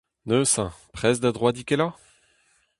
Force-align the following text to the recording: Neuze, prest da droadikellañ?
Neuze, 0.27 0.63
prest 0.95 1.21
da 1.23 1.29
droadikellañ? 1.35 1.93